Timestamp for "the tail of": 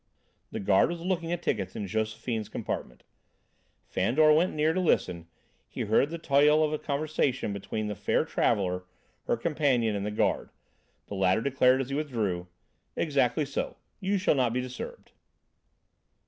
6.09-6.73